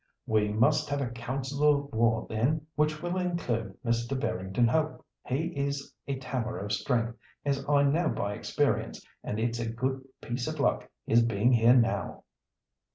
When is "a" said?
0.99-1.11, 6.07-6.17, 9.59-9.75